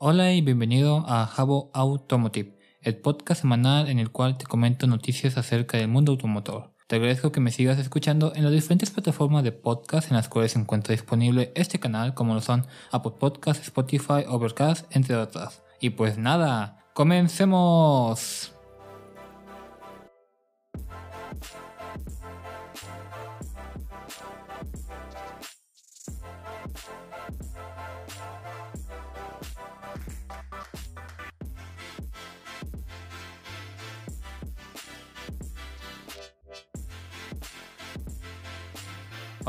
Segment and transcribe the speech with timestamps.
[0.00, 5.36] Hola y bienvenido a Jabo Automotive, el podcast semanal en el cual te comento noticias
[5.36, 6.70] acerca del mundo automotor.
[6.86, 10.52] Te agradezco que me sigas escuchando en las diferentes plataformas de podcast en las cuales
[10.52, 15.64] se encuentra disponible este canal, como lo son Apple Podcasts, Spotify, Overcast, entre otras.
[15.80, 18.52] Y pues nada, comencemos.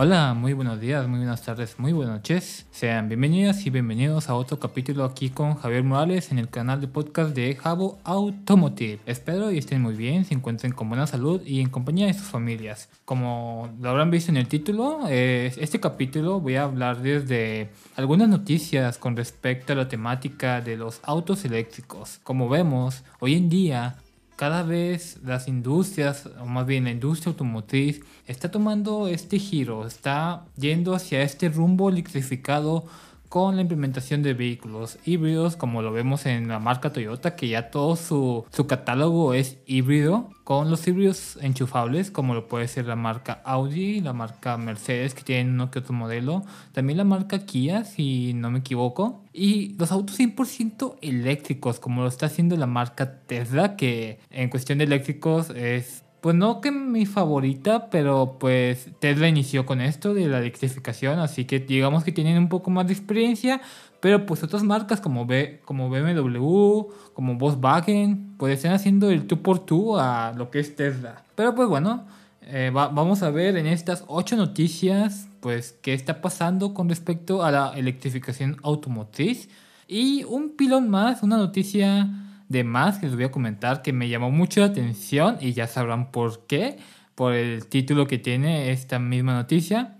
[0.01, 2.65] Hola, muy buenos días, muy buenas tardes, muy buenas noches.
[2.71, 6.87] Sean bienvenidas y bienvenidos a otro capítulo aquí con Javier Morales en el canal de
[6.87, 8.99] podcast de Jabo Automotive.
[9.05, 12.27] Espero y estén muy bien, se encuentren con buena salud y en compañía de sus
[12.27, 12.87] familias.
[13.03, 18.97] Como lo habrán visto en el título, este capítulo voy a hablar desde algunas noticias
[18.97, 22.21] con respecto a la temática de los autos eléctricos.
[22.23, 23.97] Como vemos, hoy en día
[24.39, 30.45] cada vez las industrias, o más bien la industria automotriz, está tomando este giro, está
[30.55, 32.85] yendo hacia este rumbo electrificado
[33.29, 37.69] con la implementación de vehículos híbridos, como lo vemos en la marca Toyota, que ya
[37.69, 42.95] todo su, su, catálogo es híbrido, con los híbridos enchufables, como lo puede ser la
[42.95, 47.83] marca Audi, la marca Mercedes, que tienen uno que otro modelo, también la marca Kia,
[47.83, 53.19] si no me equivoco, y los autos 100% eléctricos, como lo está haciendo la marca
[53.27, 59.27] Tesla, que en cuestión de eléctricos es pues no que mi favorita, pero pues Tesla
[59.27, 62.93] inició con esto de la electrificación, así que digamos que tienen un poco más de
[62.93, 63.61] experiencia,
[63.99, 69.99] pero pues otras marcas como, B, como BMW, como Volkswagen, pues están haciendo el 2x2
[69.99, 71.23] a lo que es Tesla.
[71.35, 72.05] Pero pues bueno,
[72.41, 77.51] eh, vamos a ver en estas 8 noticias, pues qué está pasando con respecto a
[77.51, 79.49] la electrificación automotriz.
[79.87, 84.09] Y un pilón más, una noticia de más que les voy a comentar que me
[84.09, 86.77] llamó mucho la atención y ya sabrán por qué,
[87.15, 89.98] por el título que tiene esta misma noticia.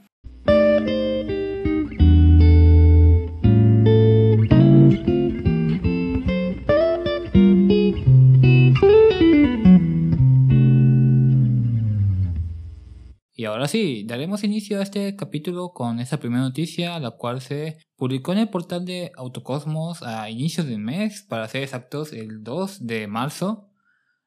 [13.60, 18.32] Ahora sí, daremos inicio a este capítulo con esta primera noticia, la cual se publicó
[18.32, 23.08] en el portal de Autocosmos a inicios del mes, para ser exactos el 2 de
[23.08, 23.70] marzo.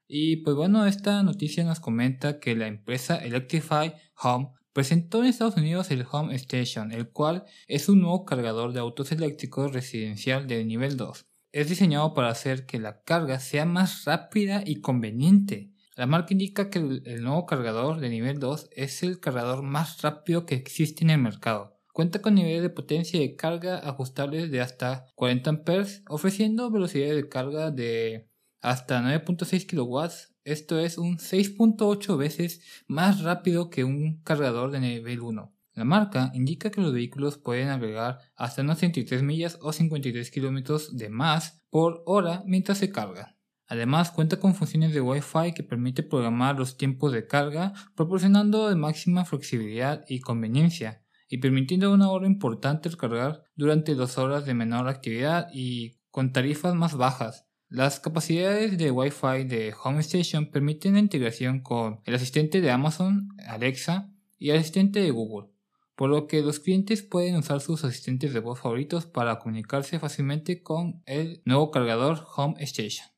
[0.06, 5.56] Y pues bueno, esta noticia nos comenta que la empresa Electrify Home presentó en Estados
[5.56, 10.62] Unidos el Home Station, el cual es un nuevo cargador de autos eléctricos residencial de
[10.66, 11.25] nivel 2.
[11.53, 16.70] Es diseñado para hacer que la carga sea más rápida y conveniente la marca indica
[16.70, 21.10] que el nuevo cargador de nivel 2 es el cargador más rápido que existe en
[21.10, 21.78] el mercado.
[21.92, 27.28] Cuenta con niveles de potencia de carga ajustables de hasta 40 A, ofreciendo velocidades de
[27.28, 28.31] carga de
[28.62, 30.08] hasta 9.6 kW.
[30.44, 35.54] Esto es un 6.8 veces más rápido que un cargador de nivel 1.
[35.75, 40.91] La marca indica que los vehículos pueden agregar hasta unas 33 millas o 53 km
[40.92, 43.31] de más por hora mientras se cargan.
[43.72, 48.77] Además cuenta con funciones de Wi-Fi que permite programar los tiempos de carga, proporcionando de
[48.77, 54.53] máxima flexibilidad y conveniencia, y permitiendo un ahorro importante al cargar durante dos horas de
[54.53, 57.47] menor actividad y con tarifas más bajas.
[57.71, 63.31] Las capacidades de Wi-Fi de Home Station permiten la integración con el asistente de Amazon,
[63.49, 65.49] Alexa, y el asistente de Google,
[65.97, 70.62] por lo que los clientes pueden usar sus asistentes de voz favoritos para comunicarse fácilmente
[70.62, 73.12] con el nuevo cargador Home Station.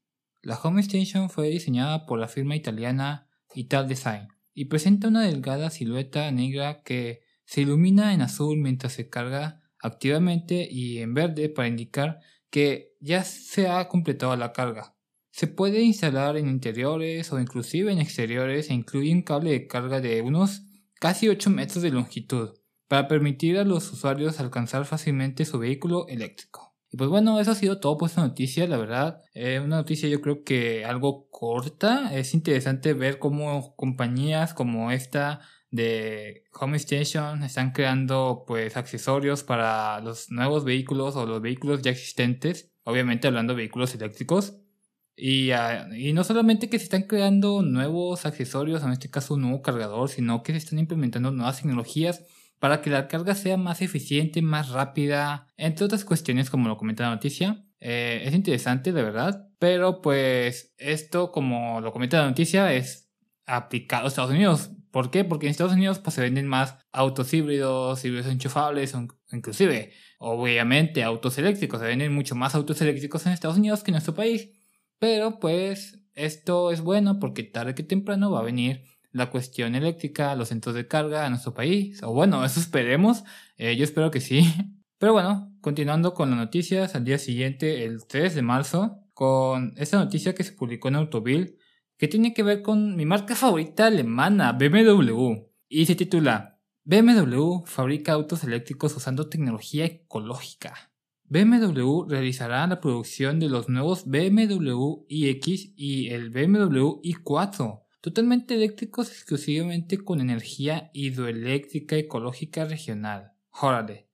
[0.45, 5.71] La Home Station fue diseñada por la firma italiana Ital Design y presenta una delgada
[5.71, 11.69] silueta negra que se ilumina en azul mientras se carga activamente y en verde para
[11.69, 12.19] indicar
[12.51, 14.95] que ya se ha completado la carga.
[15.31, 20.03] Se puede instalar en interiores o inclusive en exteriores e incluye un cable de carga
[20.03, 20.61] de unos
[21.01, 22.51] casi 8 metros de longitud
[22.87, 26.74] para permitir a los usuarios alcanzar fácilmente su vehículo eléctrico.
[26.95, 29.21] Y pues bueno, eso ha sido todo por esta noticia, la verdad.
[29.35, 32.15] Eh, una noticia yo creo que algo corta.
[32.15, 35.41] Es interesante ver cómo compañías como esta
[35.73, 41.91] de Home Station están creando pues accesorios para los nuevos vehículos o los vehículos ya
[41.91, 42.71] existentes.
[42.85, 44.55] Obviamente hablando de vehículos eléctricos.
[45.17, 49.41] Y, ah, y, no solamente que se están creando nuevos accesorios, en este caso un
[49.43, 52.23] nuevo cargador, sino que se están implementando nuevas tecnologías
[52.59, 57.05] para que la carga sea más eficiente, más rápida, entre otras cuestiones como lo comenta
[57.05, 57.67] la noticia.
[57.81, 63.11] Eh, es interesante, de verdad, pero pues esto, como lo comenta la noticia, es
[63.47, 64.71] aplicado a Estados Unidos.
[64.91, 65.25] ¿Por qué?
[65.25, 68.95] Porque en Estados Unidos pues, se venden más autos híbridos, híbridos enchufables,
[69.33, 71.81] inclusive, obviamente, autos eléctricos.
[71.81, 74.51] Se venden mucho más autos eléctricos en Estados Unidos que en nuestro país.
[74.99, 78.85] Pero pues esto es bueno porque tarde que temprano va a venir
[79.15, 82.03] la cuestión eléctrica, los centros de carga a nuestro país.
[82.03, 83.25] O bueno, eso esperemos.
[83.57, 84.53] Eh, yo espero que sí.
[84.99, 89.99] Pero bueno, continuando con las noticias, al día siguiente, el 3 de marzo, con esta
[89.99, 91.57] noticia que se publicó en Autoville,
[91.97, 98.13] que tiene que ver con mi marca favorita alemana, BMW, y se titula BMW fabrica
[98.13, 100.93] autos eléctricos usando tecnología ecológica.
[101.27, 109.09] BMW realizará la producción de los nuevos BMW iX y el BMW i4, totalmente eléctricos
[109.09, 113.33] exclusivamente con energía hidroeléctrica ecológica regional.
[113.51, 114.11] Órale,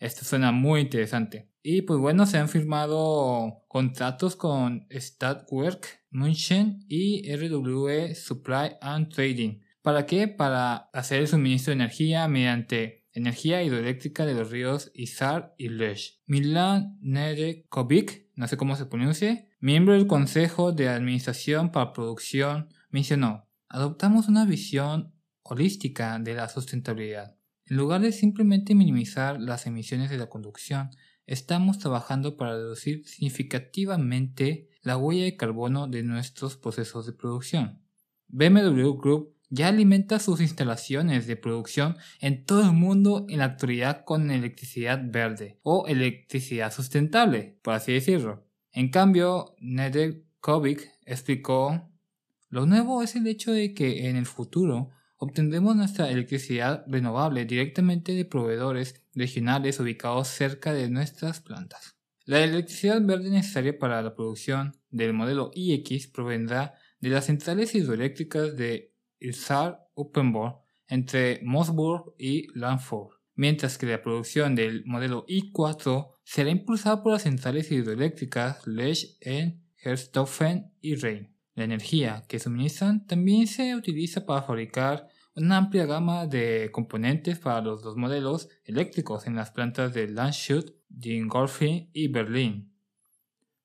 [0.00, 1.48] esto suena muy interesante.
[1.62, 9.60] Y pues bueno, se han firmado contratos con Stadtwerk München y RWE Supply and Trading.
[9.82, 10.26] ¿Para qué?
[10.26, 16.18] Para hacer el suministro de energía mediante energía hidroeléctrica de los ríos Isar y Lech.
[16.26, 23.48] Milan Nedekovic, no sé cómo se pronuncie, miembro del Consejo de Administración para Producción, mencionó,
[23.68, 25.12] adoptamos una visión
[25.42, 27.36] holística de la sustentabilidad.
[27.66, 30.90] En lugar de simplemente minimizar las emisiones de la conducción,
[31.26, 37.82] estamos trabajando para reducir significativamente la huella de carbono de nuestros procesos de producción.
[38.28, 44.04] BMW Group ya alimenta sus instalaciones de producción en todo el mundo en la actualidad
[44.04, 48.46] con electricidad verde o electricidad sustentable, por así decirlo.
[48.72, 51.90] En cambio, Nedekovic explicó,
[52.50, 58.12] lo nuevo es el hecho de que en el futuro obtendremos nuestra electricidad renovable directamente
[58.12, 61.96] de proveedores regionales ubicados cerca de nuestras plantas.
[62.24, 68.56] La electricidad verde necesaria para la producción del modelo iX provendrá de las centrales hidroeléctricas
[68.56, 76.50] de Isar Uppenborg entre Moosburg y Lanford, mientras que la producción del modelo i4 será
[76.50, 81.37] impulsada por las centrales hidroeléctricas Lech en Herstoffen y Rhein.
[81.58, 87.60] La energía que suministran también se utiliza para fabricar una amplia gama de componentes para
[87.60, 92.72] los dos modelos eléctricos en las plantas de Landshut, Dingolfing y Berlín.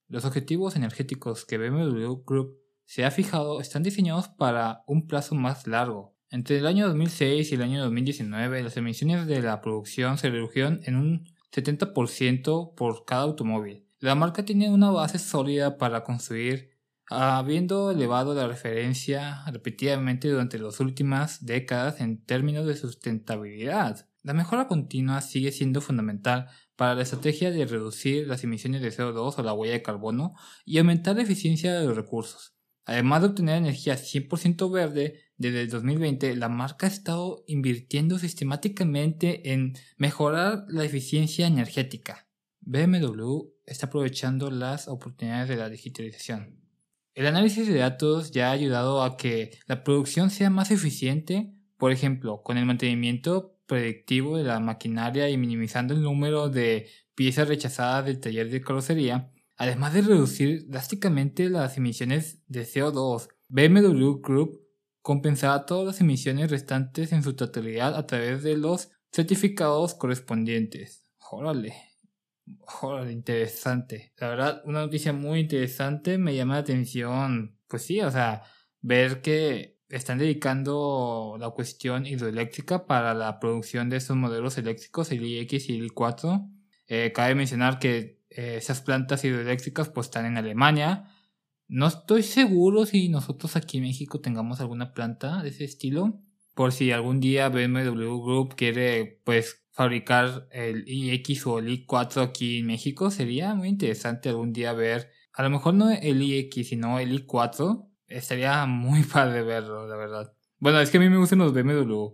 [0.08, 5.68] Los objetivos energéticos que BMW Group se ha fijado están diseñados para un plazo más
[5.68, 6.16] largo.
[6.32, 10.80] Entre el año 2006 y el año 2019, las emisiones de la producción se redujeron
[10.86, 13.86] en un 70% por cada automóvil.
[14.00, 16.73] La marca tiene una base sólida para construir
[17.10, 24.08] habiendo elevado la referencia repetidamente durante las últimas décadas en términos de sustentabilidad.
[24.22, 29.38] La mejora continua sigue siendo fundamental para la estrategia de reducir las emisiones de CO2
[29.38, 30.34] o la huella de carbono
[30.66, 32.56] y aumentar la eficiencia de los recursos.
[32.86, 39.54] Además de obtener energía 100% verde, desde el 2020 la marca ha estado invirtiendo sistemáticamente
[39.54, 42.28] en mejorar la eficiencia energética.
[42.62, 46.63] BMW está aprovechando las oportunidades de la digitalización.
[47.14, 51.92] El análisis de datos ya ha ayudado a que la producción sea más eficiente, por
[51.92, 58.06] ejemplo, con el mantenimiento predictivo de la maquinaria y minimizando el número de piezas rechazadas
[58.06, 63.30] del taller de carrocería, además de reducir drásticamente las emisiones de CO2.
[63.48, 64.62] BMW Group
[65.04, 71.04] compensará todas las emisiones restantes en su totalidad a través de los certificados correspondientes.
[71.30, 71.76] Órale,
[72.46, 74.14] Joder, interesante.
[74.18, 76.18] La verdad, una noticia muy interesante.
[76.18, 78.44] Me llama la atención, pues sí, o sea,
[78.82, 85.24] ver que están dedicando la cuestión hidroeléctrica para la producción de estos modelos eléctricos, el
[85.24, 86.50] iX y el i4.
[86.88, 91.10] Eh, cabe mencionar que eh, esas plantas hidroeléctricas pues están en Alemania.
[91.68, 96.22] No estoy seguro si nosotros aquí en México tengamos alguna planta de ese estilo.
[96.54, 102.60] Por si algún día BMW Group quiere pues fabricar el iX o el i4 aquí
[102.60, 103.10] en México.
[103.10, 107.90] Sería muy interesante algún día ver, a lo mejor no el iX, sino el i4.
[108.08, 110.34] Estaría muy padre verlo, la verdad.
[110.60, 112.14] Bueno, es que a mí me gustan los BMW.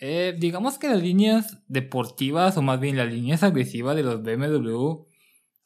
[0.00, 5.06] Eh, digamos que las líneas deportivas, o más bien las líneas agresivas de los BMW,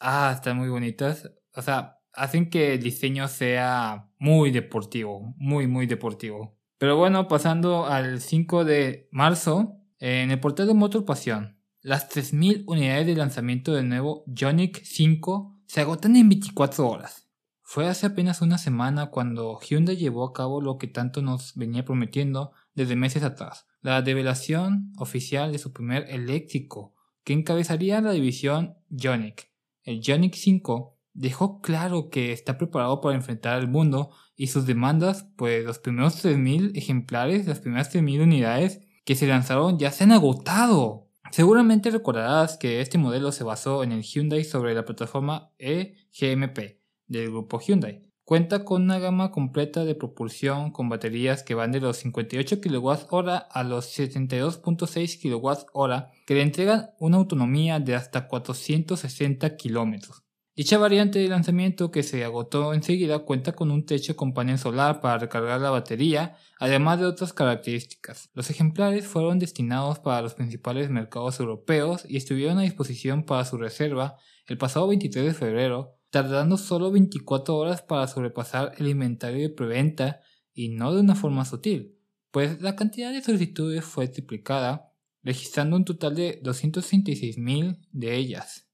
[0.00, 1.31] ah, están muy bonitas.
[1.55, 6.58] O sea, hacen que el diseño sea muy deportivo, muy, muy deportivo.
[6.78, 12.62] Pero bueno, pasando al 5 de marzo, en el portal de Motor Pasión, las 3.000
[12.66, 17.28] unidades de lanzamiento del nuevo Ioniq 5 se agotan en 24 horas.
[17.62, 21.85] Fue hace apenas una semana cuando Hyundai llevó a cabo lo que tanto nos venía
[21.85, 26.94] prometiendo desde meses atrás, la revelación oficial de su primer eléctrico,
[27.25, 29.50] que encabezaría la división Ioniq.
[29.82, 35.26] El Ioniq 5 dejó claro que está preparado para enfrentar al mundo y sus demandas,
[35.37, 40.12] pues los primeros 3.000 ejemplares, las primeras 3.000 unidades que se lanzaron ya se han
[40.12, 41.09] agotado.
[41.33, 46.78] Seguramente recordarás que este modelo se basó en el Hyundai sobre la plataforma eGMP
[47.09, 48.09] del grupo Hyundai.
[48.23, 53.30] Cuenta con una gama completa de propulsión con baterías que van de los 58 kWh
[53.50, 60.27] a los 72.6 kWh que le entregan una autonomía de hasta 460 km.
[60.59, 65.00] Dicha variante de lanzamiento que se agotó enseguida cuenta con un techo con panel solar
[65.00, 68.29] para recargar la batería, además de otras características.
[68.35, 73.57] Los ejemplares fueron destinados para los principales mercados europeos y estuvieron a disposición para su
[73.57, 74.17] reserva
[74.49, 80.23] el pasado 23 de febrero, tardando solo 24 horas para sobrepasar el inventario de preventa
[80.53, 81.95] y no de una forma sutil,
[82.33, 88.67] pues la cantidad de solicitudes fue triplicada, registrando un total de 266.000 de ellas.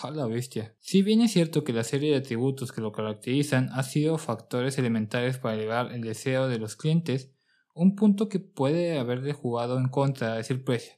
[0.00, 0.76] A bestia.
[0.78, 4.78] Si bien es cierto que la serie de atributos que lo caracterizan ha sido factores
[4.78, 7.32] elementales para elevar el deseo de los clientes,
[7.74, 10.92] un punto que puede haberle jugado en contra es el precio,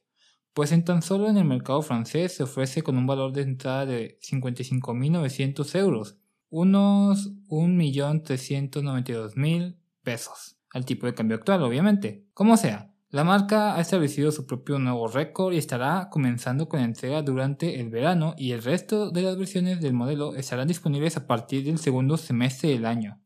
[0.53, 3.87] pues en tan solo en el mercado francés se ofrece con un valor de entrada
[3.87, 6.19] de 55.900 euros,
[6.51, 12.27] unos 1.392.000 pesos, al tipo de cambio actual obviamente.
[12.35, 17.23] Como sea, la marca ha establecido su propio nuevo récord y estará comenzando con entrega
[17.23, 21.65] durante el verano y el resto de las versiones del modelo estarán disponibles a partir
[21.65, 23.21] del segundo semestre del año.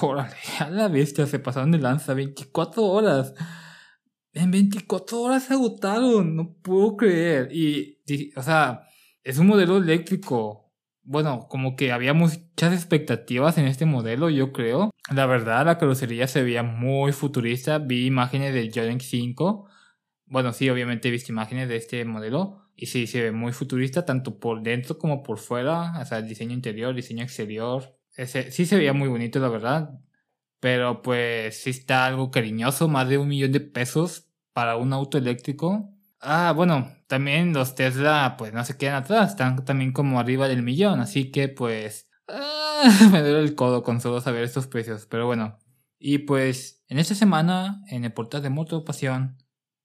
[0.00, 3.34] Órale, a la bestia se pasaron de lanza 24 horas.
[4.32, 7.50] En 24 horas se agotaron, no puedo creer.
[7.52, 8.00] Y,
[8.34, 8.88] o sea,
[9.22, 10.63] es un modelo eléctrico
[11.04, 14.90] bueno, como que había muchas expectativas en este modelo, yo creo.
[15.14, 17.78] La verdad, la carrocería se veía muy futurista.
[17.78, 19.68] Vi imágenes del Jordan 5.
[20.26, 22.70] Bueno, sí, obviamente he visto imágenes de este modelo.
[22.76, 26.00] Y sí, se ve muy futurista, tanto por dentro como por fuera.
[26.00, 27.96] O sea, el diseño interior, diseño exterior.
[28.08, 30.00] Sí se veía muy bonito, la verdad.
[30.60, 35.18] Pero pues sí está algo cariñoso, más de un millón de pesos para un auto
[35.18, 35.90] eléctrico.
[36.20, 40.64] Ah, bueno, también los Tesla pues no se quedan atrás, están también como arriba del
[40.64, 45.24] millón, así que pues ah, me duele el codo con solo saber estos precios, pero
[45.24, 45.56] bueno.
[46.00, 49.38] Y pues en esta semana en el portal de Motor Pasión,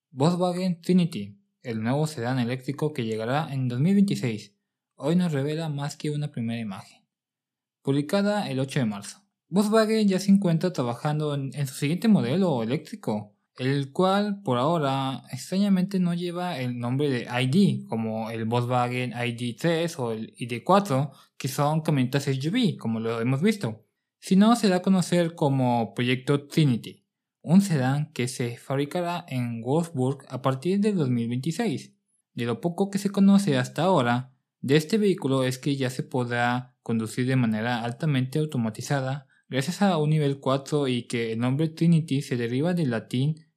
[0.09, 4.55] Volkswagen Trinity, el nuevo sedán eléctrico que llegará en 2026,
[4.95, 7.05] hoy nos revela más que una primera imagen.
[7.83, 9.19] Publicada el 8 de marzo.
[9.49, 15.99] Volkswagen ya se encuentra trabajando en su siguiente modelo eléctrico, el cual por ahora extrañamente
[15.99, 21.81] no lleva el nombre de ID, como el Volkswagen ID3 o el ID4, que son
[21.81, 23.85] camionetas SUV, como lo hemos visto,
[24.19, 27.05] sino se da a conocer como Proyecto Trinity,
[27.41, 31.93] un sedán que se fabricará en Wolfsburg a partir del 2026.
[32.33, 36.03] De lo poco que se conoce hasta ahora de este vehículo es que ya se
[36.03, 41.67] podrá conducir de manera altamente automatizada gracias a un nivel 4 y que el nombre
[41.67, 43.48] Trinity se deriva del latín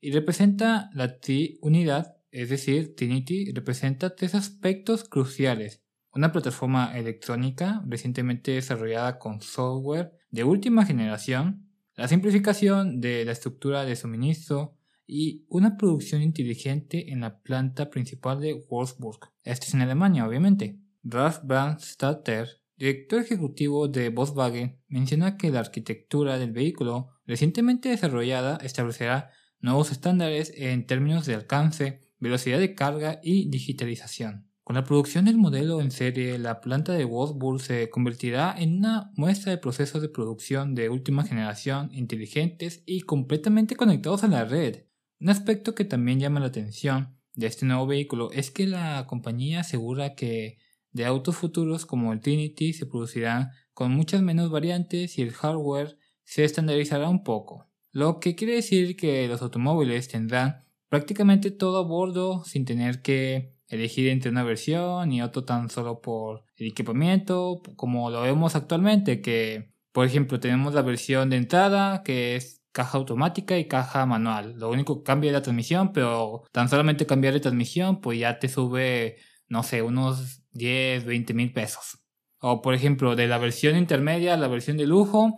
[0.00, 5.82] y representa la tri-unidad, es decir, Trinity representa tres aspectos cruciales.
[6.12, 13.84] Una plataforma electrónica recientemente desarrollada con software de última generación, la simplificación de la estructura
[13.84, 19.20] de suministro y una producción inteligente en la planta principal de Wolfsburg.
[19.42, 20.78] Esto es en Alemania, obviamente.
[21.02, 29.30] Ralf Brandstatter, director ejecutivo de Volkswagen, menciona que la arquitectura del vehículo recientemente desarrollada establecerá
[29.60, 34.48] nuevos estándares en términos de alcance, velocidad de carga y digitalización.
[34.64, 39.10] Con la producción del modelo en serie, la planta de Wolfsburg se convertirá en una
[39.14, 44.84] muestra de procesos de producción de última generación inteligentes y completamente conectados a la red.
[45.20, 49.60] Un aspecto que también llama la atención de este nuevo vehículo es que la compañía
[49.60, 50.58] asegura que
[50.92, 55.98] de autos futuros como el Trinity se producirán con muchas menos variantes y el hardware
[56.28, 61.88] se estandarizará un poco, lo que quiere decir que los automóviles tendrán prácticamente todo a
[61.88, 67.62] bordo sin tener que elegir entre una versión y otro tan solo por el equipamiento,
[67.76, 72.98] como lo vemos actualmente, que por ejemplo tenemos la versión de entrada que es caja
[72.98, 74.54] automática y caja manual.
[74.58, 78.38] Lo único que cambia es la transmisión, pero tan solamente cambiar de transmisión pues ya
[78.38, 79.16] te sube,
[79.48, 82.00] no sé, unos 10, 20 mil pesos.
[82.38, 85.34] O por ejemplo de la versión intermedia a la versión de lujo,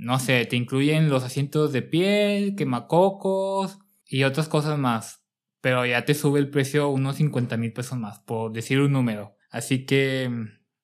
[0.00, 5.22] no sé, te incluyen los asientos de piel, quemacocos y otras cosas más.
[5.60, 9.36] Pero ya te sube el precio unos 50 mil pesos más, por decir un número.
[9.50, 10.30] Así que...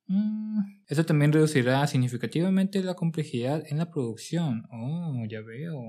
[0.07, 4.67] Mm, eso también reducirá significativamente la complejidad en la producción.
[4.71, 5.81] Oh, ya veo.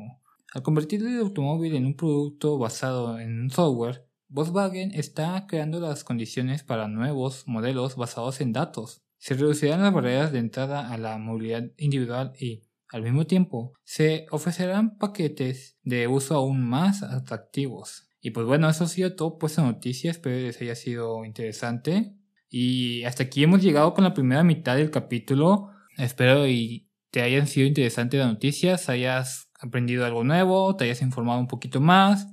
[0.53, 6.05] Al convertir el automóvil en un producto basado en un software, Volkswagen está creando las
[6.05, 9.03] condiciones para nuevos modelos basados en datos.
[9.19, 14.25] se reducirán las barreras de entrada a la movilidad individual y, al mismo tiempo, se
[14.31, 18.09] ofrecerán paquetes de uso aún más atractivos.
[18.21, 22.13] Y pues bueno, eso ha sido todo pues noticias, espero les haya sido interesante.
[22.49, 25.69] Y hasta aquí hemos llegado con la primera mitad del capítulo.
[25.97, 31.39] Espero y te hayan sido interesantes las noticias, hayas aprendido algo nuevo, te hayas informado
[31.39, 32.27] un poquito más.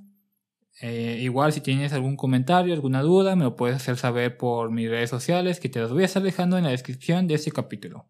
[0.81, 4.91] Eh, igual si tienes algún comentario, alguna duda, me lo puedes hacer saber por mis
[4.91, 8.09] redes sociales que te las voy a estar dejando en la descripción de este capítulo.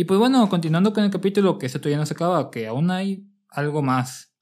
[0.00, 2.92] Y pues bueno, continuando con el capítulo que esto todavía no se acaba, que aún
[2.92, 4.32] hay algo más.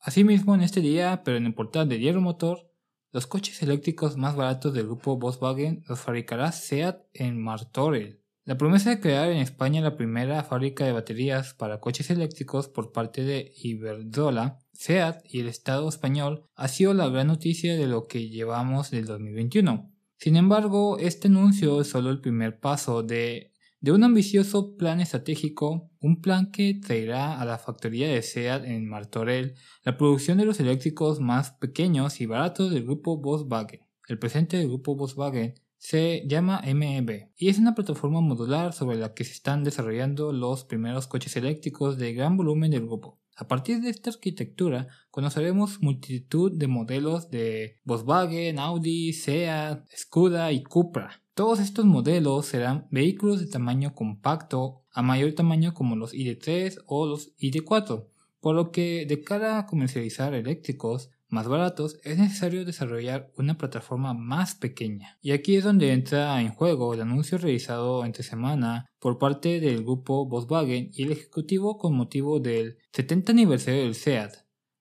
[0.00, 2.70] Asimismo, en este día, pero en el portal de Diario Motor,
[3.10, 8.22] los coches eléctricos más baratos del grupo Volkswagen los fabricará SEAT en Martorell.
[8.44, 12.92] La promesa de crear en España la primera fábrica de baterías para coches eléctricos por
[12.92, 18.08] parte de Iberdrola, SEAT y el Estado español ha sido la gran noticia de lo
[18.08, 19.90] que llevamos del 2021.
[20.18, 25.90] Sin embargo, este anuncio es solo el primer paso de de un ambicioso plan estratégico,
[26.00, 29.54] un plan que traerá a la factoría de SEAT en Martorell
[29.84, 33.80] la producción de los eléctricos más pequeños y baratos del grupo Volkswagen.
[34.08, 39.14] El presente del grupo Volkswagen se llama MEB y es una plataforma modular sobre la
[39.14, 43.20] que se están desarrollando los primeros coches eléctricos de gran volumen del grupo.
[43.36, 50.64] A partir de esta arquitectura conoceremos multitud de modelos de Volkswagen, Audi, Seat, Skoda y
[50.64, 51.22] Cupra.
[51.38, 57.06] Todos estos modelos serán vehículos de tamaño compacto a mayor tamaño como los ID3 o
[57.06, 58.08] los ID4,
[58.40, 64.14] por lo que de cara a comercializar eléctricos más baratos es necesario desarrollar una plataforma
[64.14, 65.16] más pequeña.
[65.22, 69.84] Y aquí es donde entra en juego el anuncio realizado entre semana por parte del
[69.84, 74.32] grupo Volkswagen y el ejecutivo con motivo del 70 aniversario del SEAT.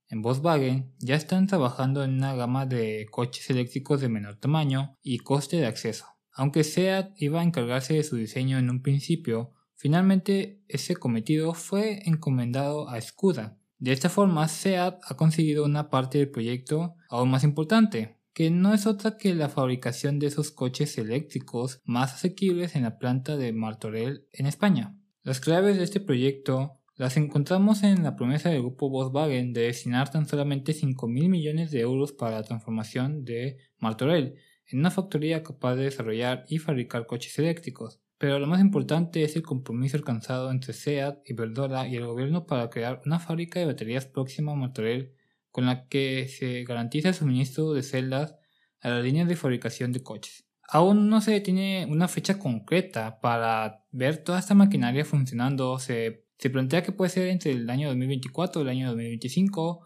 [0.10, 5.20] En Volkswagen ya están trabajando en una gama de coches eléctricos de menor tamaño y
[5.20, 6.16] coste de acceso.
[6.38, 12.08] Aunque SEAT iba a encargarse de su diseño en un principio, finalmente ese cometido fue
[12.08, 13.58] encomendado a Skoda.
[13.79, 18.76] De esta forma, SEAT ha conseguido una parte del proyecto aún más importante, que no
[18.76, 23.52] es otra que la fabricación de esos coches eléctricos más asequibles en la planta de
[23.52, 24.95] Martorell en España.
[25.23, 30.12] Las claves de este proyecto las encontramos en la promesa del grupo Volkswagen de destinar
[30.12, 34.36] tan solamente 5 mil millones de euros para la transformación de Martorell,
[34.67, 38.01] en una factoría capaz de desarrollar y fabricar coches eléctricos.
[38.17, 42.69] Pero lo más importante es el compromiso alcanzado entre SEAT, Iberdrola y el gobierno para
[42.69, 45.13] crear una fábrica de baterías próxima a Martorell
[45.51, 48.36] con la que se garantiza el suministro de celdas
[48.82, 50.47] a las líneas de fabricación de coches.
[50.69, 55.80] Aún no se tiene una fecha concreta para ver toda esta maquinaria funcionando.
[55.80, 59.86] Se, se plantea que puede ser entre el año 2024 y el año 2025,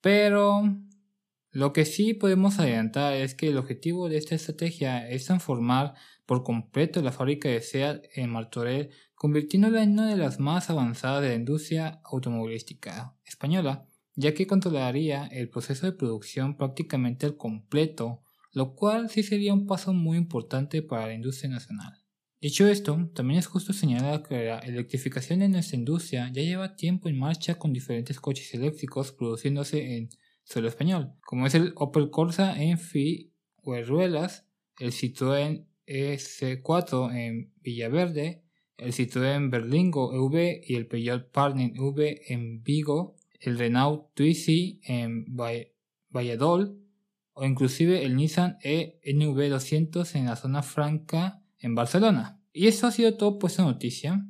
[0.00, 0.62] pero
[1.56, 5.94] lo que sí podemos adelantar es que el objetivo de esta estrategia es transformar
[6.26, 11.22] por completo la fábrica de SEAT en Martorell, convirtiéndola en una de las más avanzadas
[11.22, 18.20] de la industria automovilística española, ya que controlaría el proceso de producción prácticamente al completo,
[18.52, 21.94] lo cual sí sería un paso muy importante para la industria nacional.
[22.38, 27.08] Dicho esto, también es justo señalar que la electrificación de nuestra industria ya lleva tiempo
[27.08, 30.10] en marcha con diferentes coches eléctricos produciéndose en
[30.46, 34.46] suelo español, como es el Opel Corsa en Figueruelas,
[34.78, 38.42] el Citroën EC4 en Villaverde,
[38.78, 45.26] el Citroën Berlingo EV y el Peugeot Partner V en Vigo, el Renault Twizy en
[46.10, 46.68] Valladolid
[47.32, 52.40] o inclusive el Nissan ENV200 en la zona franca en Barcelona.
[52.52, 54.26] Y eso ha sido todo por esta noticia.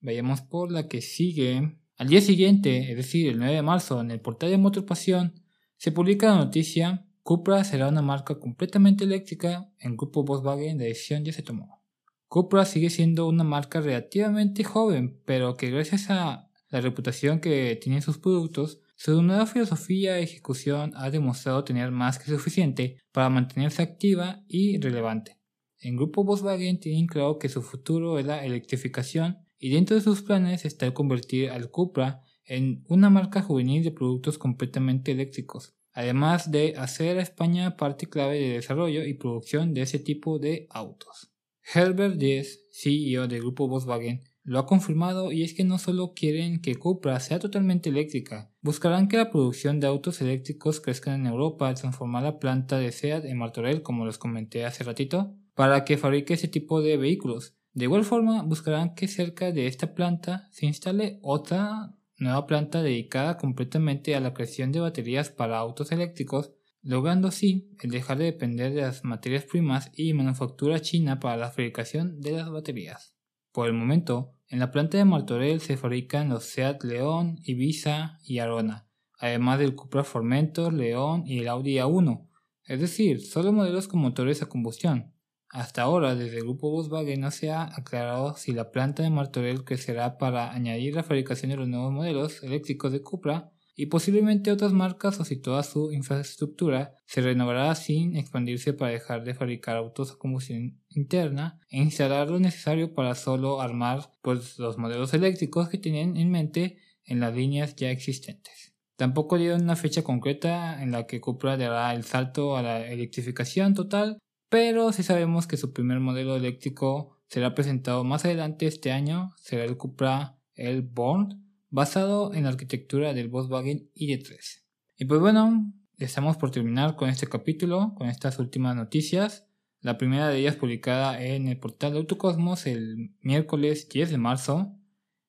[0.00, 1.76] Vayamos por la que sigue.
[1.96, 5.34] Al día siguiente, es decir, el 9 de marzo, en el portal de Motor Pasión,
[5.78, 11.24] se publica la noticia, Cupra será una marca completamente eléctrica, en grupo Volkswagen la decisión
[11.24, 11.82] ya se tomó.
[12.28, 18.02] Cupra sigue siendo una marca relativamente joven, pero que gracias a la reputación que tienen
[18.02, 23.82] sus productos, su nueva filosofía y ejecución ha demostrado tener más que suficiente para mantenerse
[23.82, 25.38] activa y relevante.
[25.80, 30.22] En grupo Volkswagen tienen claro que su futuro es la electrificación y dentro de sus
[30.22, 36.50] planes está el convertir al Cupra en una marca juvenil de productos completamente eléctricos, además
[36.50, 41.32] de hacer a España parte clave de desarrollo y producción de ese tipo de autos.
[41.74, 46.60] Herbert Diess, CEO del grupo Volkswagen, lo ha confirmado y es que no solo quieren
[46.60, 51.68] que Cupra sea totalmente eléctrica, buscarán que la producción de autos eléctricos crezca en Europa
[51.68, 55.98] al transformar la planta de SEAT en Martorell, como les comenté hace ratito, para que
[55.98, 57.56] fabrique ese tipo de vehículos.
[57.72, 63.36] De igual forma, buscarán que cerca de esta planta se instale otra nueva planta dedicada
[63.36, 66.52] completamente a la creación de baterías para autos eléctricos,
[66.82, 71.50] logrando así el dejar de depender de las materias primas y manufactura china para la
[71.50, 73.14] fabricación de las baterías.
[73.52, 78.38] Por el momento, en la planta de Martorell se fabrican los Seat León, Ibiza y
[78.38, 78.86] Arona,
[79.18, 82.28] además del Cupra Formentor, León y el Audi A1,
[82.66, 85.12] es decir, solo modelos con motores a combustión.
[85.50, 89.64] Hasta ahora, desde el grupo Volkswagen no se ha aclarado si la planta de Martorell
[89.64, 94.72] crecerá para añadir la fabricación de los nuevos modelos eléctricos de Cupra y posiblemente otras
[94.72, 100.10] marcas o si toda su infraestructura se renovará sin expandirse para dejar de fabricar autos
[100.10, 105.78] a combustión interna e instalar lo necesario para solo armar pues, los modelos eléctricos que
[105.78, 108.74] tienen en mente en las líneas ya existentes.
[108.96, 113.74] Tampoco dieron una fecha concreta en la que Cupra dará el salto a la electrificación
[113.74, 119.32] total, pero sí sabemos que su primer modelo eléctrico será presentado más adelante este año,
[119.36, 124.62] será el Cupra el Born, basado en la arquitectura del Volkswagen ID3.
[124.96, 129.46] Y pues bueno, estamos por terminar con este capítulo, con estas últimas noticias.
[129.80, 134.72] La primera de ellas publicada en el portal de Autocosmos el miércoles 10 de marzo.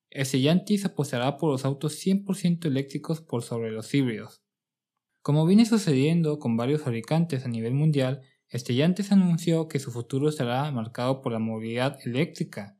[0.09, 4.41] Stellantis apostará por los autos 100% eléctricos por sobre los híbridos.
[5.21, 8.21] Como viene sucediendo con varios fabricantes a nivel mundial,
[8.53, 12.77] Stellantis anunció que su futuro estará marcado por la movilidad eléctrica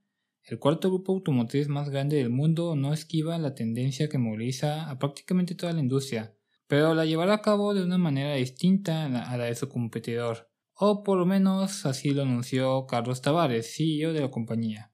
[0.47, 4.97] el cuarto grupo automotriz más grande del mundo no esquiva la tendencia que moviliza a
[4.97, 9.43] prácticamente toda la industria, pero la llevará a cabo de una manera distinta a la
[9.43, 14.31] de su competidor, o por lo menos así lo anunció Carlos Tavares, CEO de la
[14.31, 14.93] compañía.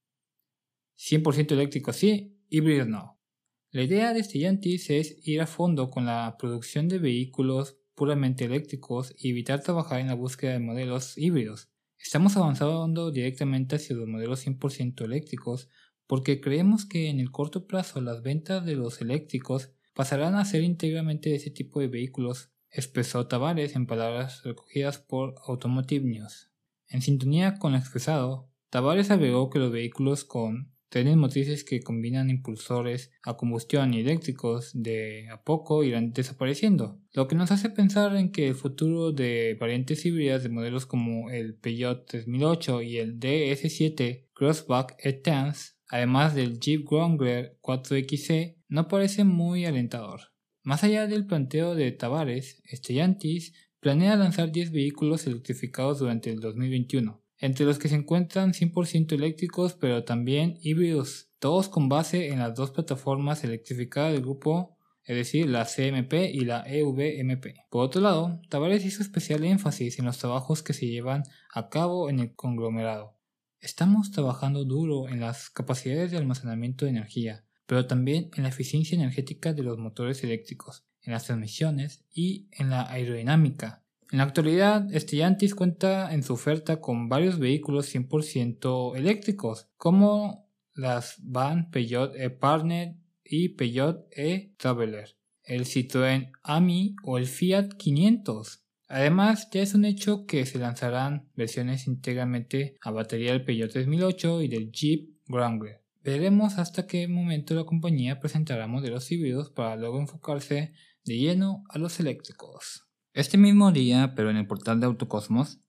[0.97, 3.21] 100% eléctrico sí, híbrido no.
[3.69, 9.13] La idea de Stellantis es ir a fondo con la producción de vehículos puramente eléctricos
[9.17, 11.69] y evitar trabajar en la búsqueda de modelos híbridos.
[11.97, 15.69] Estamos avanzando directamente hacia los modelos 100% eléctricos
[16.07, 20.63] porque creemos que en el corto plazo las ventas de los eléctricos pasarán a ser
[20.63, 26.51] íntegramente de ese tipo de vehículos, expresó Tavares en palabras recogidas por Automotive News.
[26.87, 32.29] En sintonía con lo expresado, Tavares agregó que los vehículos con trenes motrices que combinan
[32.29, 38.15] impulsores a combustión y eléctricos de a poco irán desapareciendo, lo que nos hace pensar
[38.15, 43.19] en que el futuro de variantes híbridas de modelos como el Peugeot 3008 y el
[43.19, 50.21] DS7 Crossback E-Trans, además del Jeep Wrangler 4XE, no parece muy alentador.
[50.61, 57.22] Más allá del planteo de Tavares, Stellantis planea lanzar 10 vehículos electrificados durante el 2021,
[57.37, 62.55] entre los que se encuentran 100% eléctricos pero también híbridos, todos con base en las
[62.55, 67.55] dos plataformas electrificadas del grupo, es decir, la CMP y la EVMP.
[67.69, 72.09] Por otro lado, Tavares hizo especial énfasis en los trabajos que se llevan a cabo
[72.09, 73.17] en el conglomerado.
[73.59, 78.95] Estamos trabajando duro en las capacidades de almacenamiento de energía, pero también en la eficiencia
[78.95, 83.82] energética de los motores eléctricos, en las transmisiones y en la aerodinámica,
[84.13, 91.15] en la actualidad, Stellantis cuenta en su oferta con varios vehículos 100% eléctricos, como las
[91.23, 98.63] van Peugeot e-Partner y Peugeot e-Traveler, el Citroën AMI o el Fiat 500.
[98.87, 104.43] Además, ya es un hecho que se lanzarán versiones íntegramente a batería del Peugeot 3008
[104.43, 105.81] y del Jeep Wrangler.
[106.03, 110.73] Veremos hasta qué momento la compañía presentará modelos híbridos para luego enfocarse
[111.03, 112.92] de lleno a los eléctricos.
[113.13, 115.59] Este mismo día, pero en el portal de Autocosmos,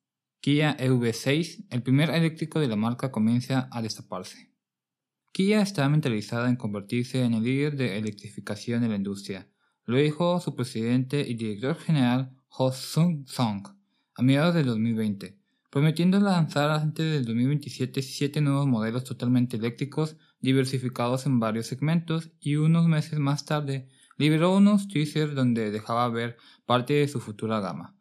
[0.41, 4.51] Kia EV6, el primer eléctrico de la marca, comienza a destaparse.
[5.31, 9.47] Kia está mentalizada en convertirse en el líder de electrificación de la industria,
[9.85, 13.69] lo dijo su presidente y director general Ho Sung Song
[14.15, 21.27] a mediados del 2020, prometiendo lanzar antes del 2027 siete nuevos modelos totalmente eléctricos diversificados
[21.27, 26.95] en varios segmentos y unos meses más tarde liberó unos teasers donde dejaba ver parte
[26.95, 27.97] de su futura gama.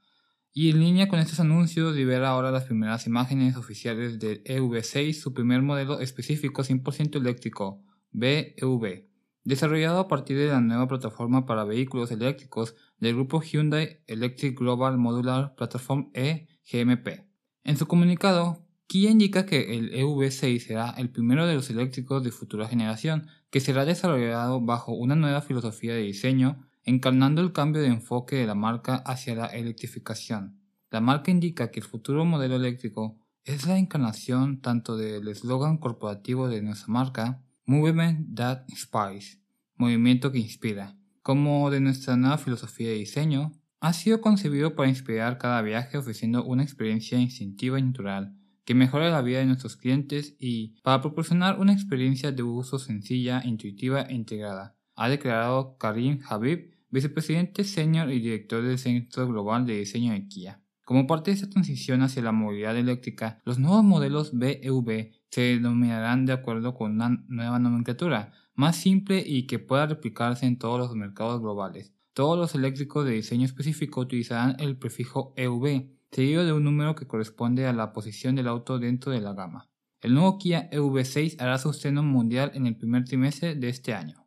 [0.55, 5.33] Y en línea con estos anuncios libera ahora las primeras imágenes oficiales del EV6, su
[5.33, 9.07] primer modelo específico 100% eléctrico, BEV,
[9.43, 14.97] desarrollado a partir de la nueva plataforma para vehículos eléctricos del grupo Hyundai Electric Global
[14.99, 17.25] Modular Platform E GMP.
[17.63, 22.31] En su comunicado, Kia indica que el EV6 será el primero de los eléctricos de
[22.31, 27.87] futura generación, que será desarrollado bajo una nueva filosofía de diseño, encarnando el cambio de
[27.87, 30.59] enfoque de la marca hacia la electrificación.
[30.91, 36.47] La marca indica que el futuro modelo eléctrico es la encarnación tanto del eslogan corporativo
[36.47, 39.39] de nuestra marca, Movement That Inspires,
[39.75, 45.37] movimiento que inspira, como de nuestra nueva filosofía de diseño, ha sido concebido para inspirar
[45.37, 50.35] cada viaje ofreciendo una experiencia instintiva y natural que mejore la vida de nuestros clientes
[50.39, 54.75] y para proporcionar una experiencia de uso sencilla, intuitiva e integrada.
[54.95, 60.61] ha declarado Karim Habib, vicepresidente senior y director del Centro Global de Diseño de Kia.
[60.85, 66.25] Como parte de esta transición hacia la movilidad eléctrica, los nuevos modelos BEV se denominarán
[66.25, 70.95] de acuerdo con una nueva nomenclatura, más simple y que pueda replicarse en todos los
[70.95, 71.93] mercados globales.
[72.13, 77.07] Todos los eléctricos de diseño específico utilizarán el prefijo EV, seguido de un número que
[77.07, 79.69] corresponde a la posición del auto dentro de la gama.
[80.01, 84.23] El nuevo Kia EV6 hará su estreno mundial en el primer trimestre de este año.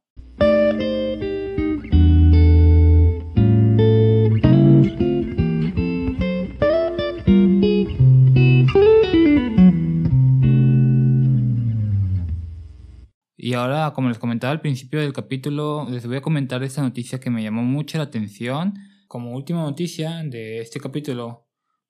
[13.39, 17.21] Y ahora, como les comentaba al principio del capítulo, les voy a comentar esta noticia
[17.21, 18.75] que me llamó mucho la atención.
[19.07, 21.46] Como última noticia de este capítulo,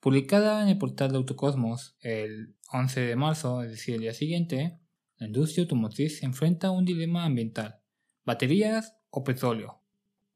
[0.06, 4.78] publicada en el portal de Autocosmos el 11 de marzo, es decir, el día siguiente,
[5.16, 7.80] la industria automotriz se enfrenta a un dilema ambiental.
[8.24, 9.82] ¿Baterías o petróleo?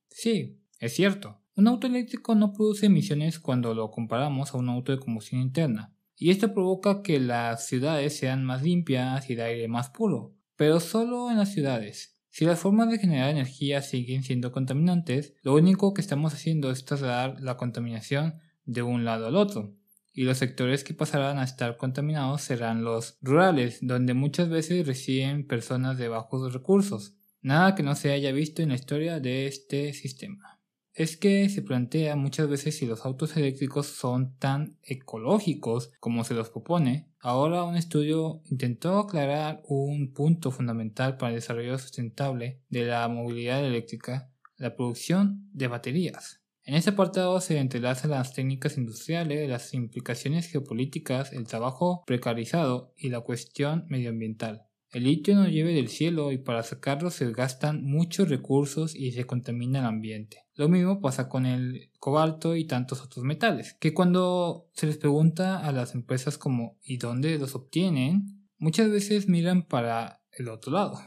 [0.09, 1.41] Sí, es cierto.
[1.55, 5.95] Un auto eléctrico no produce emisiones cuando lo comparamos a un auto de combustión interna.
[6.17, 10.79] Y esto provoca que las ciudades sean más limpias y de aire más puro pero
[10.79, 12.19] solo en las ciudades.
[12.29, 16.85] Si las formas de generar energía siguen siendo contaminantes, lo único que estamos haciendo es
[16.85, 19.75] trasladar la contaminación de un lado al otro.
[20.13, 25.47] Y los sectores que pasarán a estar contaminados serán los rurales, donde muchas veces residen
[25.47, 27.15] personas de bajos recursos.
[27.43, 30.61] Nada que no se haya visto en la historia de este sistema
[30.95, 36.35] es que se plantea muchas veces si los autos eléctricos son tan ecológicos como se
[36.35, 37.09] los propone.
[37.21, 43.65] Ahora un estudio intentó aclarar un punto fundamental para el desarrollo sustentable de la movilidad
[43.65, 46.40] eléctrica, la producción de baterías.
[46.71, 53.09] En este apartado se entrelazan las técnicas industriales, las implicaciones geopolíticas, el trabajo precarizado y
[53.09, 54.69] la cuestión medioambiental.
[54.93, 59.25] El litio no llueve del cielo y para sacarlo se gastan muchos recursos y se
[59.25, 60.45] contamina el ambiente.
[60.55, 65.59] Lo mismo pasa con el cobalto y tantos otros metales, que cuando se les pregunta
[65.59, 68.47] a las empresas como ¿y dónde los obtienen?
[68.59, 71.01] Muchas veces miran para el otro lado.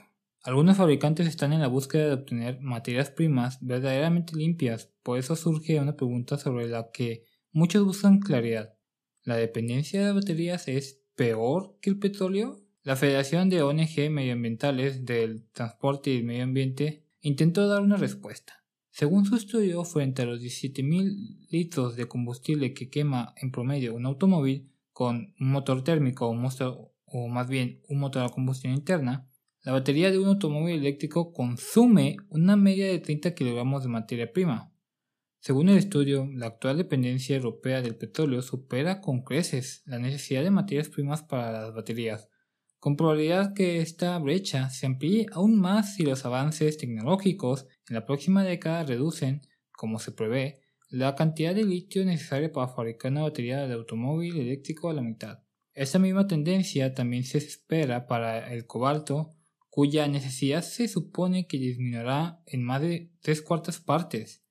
[0.45, 5.79] Algunos fabricantes están en la búsqueda de obtener materias primas verdaderamente limpias, por eso surge
[5.79, 8.75] una pregunta sobre la que muchos buscan claridad.
[9.23, 12.59] ¿La dependencia de baterías es peor que el petróleo?
[12.83, 18.65] La Federación de ONG Medioambientales del Transporte y Medio Ambiente intentó dar una respuesta.
[18.91, 24.05] Según su estudio, frente a los 17.000 litros de combustible que quema en promedio un
[24.05, 29.29] automóvil con un motor térmico o, o más bien un motor a combustión interna,
[29.63, 34.73] la batería de un automóvil eléctrico consume una media de 30 kilogramos de materia prima.
[35.39, 40.51] Según el estudio, la actual dependencia europea del petróleo supera con creces la necesidad de
[40.51, 42.29] materias primas para las baterías,
[42.77, 48.05] con probabilidad que esta brecha se amplíe aún más si los avances tecnológicos en la
[48.05, 53.65] próxima década reducen, como se prevé, la cantidad de litio necesaria para fabricar una batería
[53.65, 55.39] de automóvil eléctrico a la mitad.
[55.73, 59.31] Esta misma tendencia también se espera para el cobalto,
[59.73, 64.43] cuya necesidad se supone que disminuirá en más de tres cuartas partes,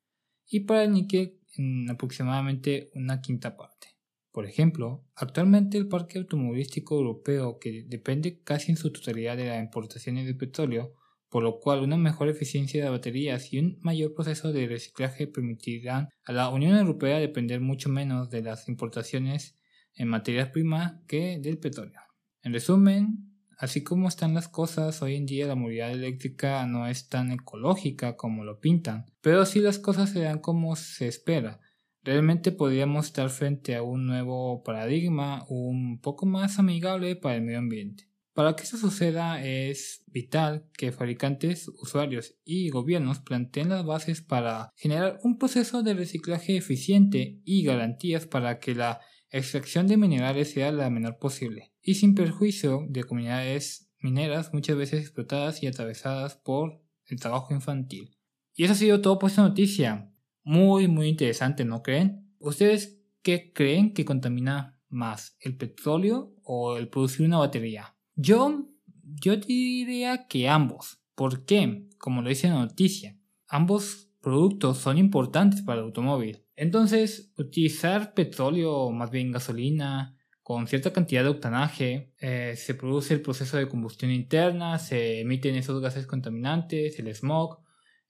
[0.48, 3.86] y para el níquel en aproximadamente una quinta parte.
[4.32, 9.62] Por ejemplo, actualmente el parque automovilístico europeo, que depende casi en su totalidad de las
[9.62, 10.96] importaciones de petróleo,
[11.28, 16.08] por lo cual una mejor eficiencia de baterías y un mayor proceso de reciclaje permitirán
[16.24, 19.56] a la Unión Europea depender mucho menos de las importaciones
[19.94, 22.00] en materias primas que del petróleo.
[22.42, 23.31] En resumen,
[23.62, 28.16] así como están las cosas, hoy en día la movilidad eléctrica no es tan ecológica
[28.16, 31.60] como lo pintan, pero si las cosas se dan como se espera,
[32.04, 37.60] Realmente podríamos estar frente a un nuevo paradigma un poco más amigable para el medio
[37.60, 38.08] ambiente.
[38.34, 44.70] Para que eso suceda es vital que fabricantes, usuarios y gobiernos planteen las bases para
[44.74, 50.72] generar un proceso de reciclaje eficiente y garantías para que la extracción de minerales sea
[50.72, 56.82] la menor posible y sin perjuicio de comunidades mineras muchas veces explotadas y atravesadas por
[57.06, 58.16] el trabajo infantil.
[58.54, 60.12] Y eso ha sido todo por esta noticia
[60.44, 62.34] muy, muy interesante, ¿no creen?
[62.38, 67.96] ¿Ustedes qué creen que contamina más, el petróleo o el producir una batería?
[68.14, 68.68] Yo,
[69.02, 71.00] yo diría que ambos.
[71.14, 71.88] ¿Por qué?
[71.98, 73.18] Como lo dice la noticia,
[73.48, 76.44] ambos productos son importantes para el automóvil.
[76.56, 80.16] Entonces, utilizar petróleo o más bien gasolina
[80.52, 85.54] con cierta cantidad de octanaje, eh, se produce el proceso de combustión interna, se emiten
[85.54, 87.60] esos gases contaminantes, el smog,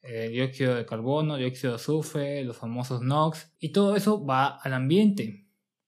[0.03, 4.73] eh, dióxido de carbono, dióxido de azufre, los famosos NOx, y todo eso va al
[4.73, 5.47] ambiente,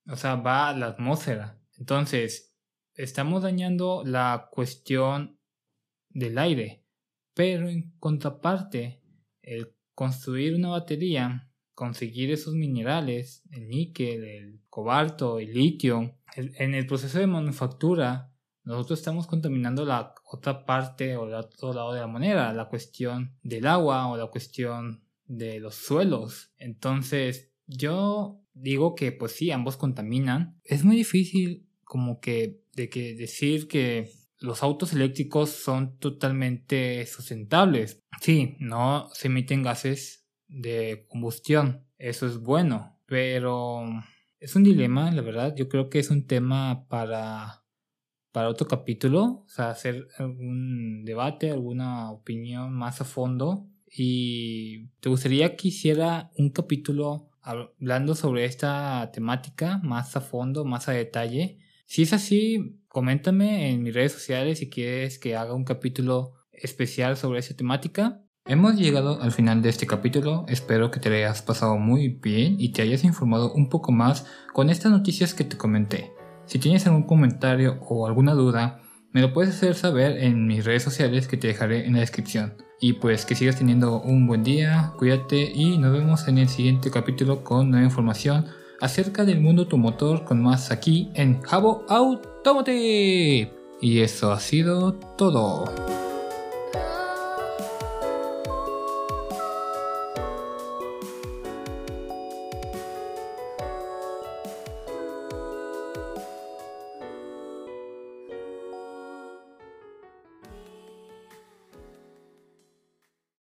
[0.08, 1.58] o sea, va a la atmósfera.
[1.76, 2.54] Entonces,
[2.94, 5.36] estamos dañando la cuestión
[6.08, 6.84] del aire,
[7.34, 9.02] Pero en contraparte,
[9.42, 16.86] el construir una batería, conseguir esos minerales, el níquel, el cobalto, el litio, en el
[16.86, 22.06] proceso de manufactura, nosotros estamos contaminando la otra parte o el otro lado de la
[22.06, 26.52] moneda, la cuestión del agua o la cuestión de los suelos.
[26.58, 30.58] Entonces, yo digo que pues sí, ambos contaminan.
[30.64, 38.00] Es muy difícil como que de que decir que los autos eléctricos son totalmente sustentables.
[38.20, 43.84] Sí, no se emiten gases de combustión, eso es bueno, pero
[44.44, 45.54] es un dilema, la verdad.
[45.56, 47.64] Yo creo que es un tema para
[48.34, 53.68] para otro capítulo, o sea, hacer algún debate, alguna opinión más a fondo.
[53.86, 60.88] Y te gustaría que hiciera un capítulo hablando sobre esta temática más a fondo, más
[60.88, 61.60] a detalle.
[61.86, 67.16] Si es así, coméntame en mis redes sociales si quieres que haga un capítulo especial
[67.16, 68.23] sobre esta temática.
[68.46, 72.72] Hemos llegado al final de este capítulo, espero que te hayas pasado muy bien y
[72.72, 76.12] te hayas informado un poco más con estas noticias que te comenté.
[76.44, 80.82] Si tienes algún comentario o alguna duda, me lo puedes hacer saber en mis redes
[80.82, 82.56] sociales que te dejaré en la descripción.
[82.82, 86.90] Y pues que sigas teniendo un buen día, cuídate y nos vemos en el siguiente
[86.90, 88.44] capítulo con nueva información
[88.78, 93.54] acerca del mundo automotor con más aquí en Jabo Automotive.
[93.80, 96.03] Y eso ha sido todo.